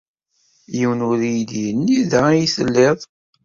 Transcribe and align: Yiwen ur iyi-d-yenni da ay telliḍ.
Yiwen 0.75 1.05
ur 1.09 1.19
iyi-d-yenni 1.29 1.99
da 2.11 2.21
ay 2.27 2.43
telliḍ. 2.55 2.99